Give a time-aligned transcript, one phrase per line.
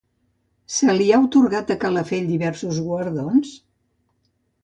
[0.75, 3.53] Se li ha atorgat a Calafell diversos guardons?